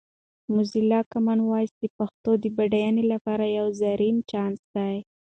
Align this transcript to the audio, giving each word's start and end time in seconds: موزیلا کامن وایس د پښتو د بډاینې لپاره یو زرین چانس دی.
موزیلا 0.53 0.99
کامن 1.11 1.39
وایس 1.43 1.71
د 1.81 1.85
پښتو 1.97 2.31
د 2.43 2.45
بډاینې 2.57 3.03
لپاره 3.13 3.45
یو 3.57 3.67
زرین 3.81 4.17
چانس 4.29 4.61
دی. 4.75 4.95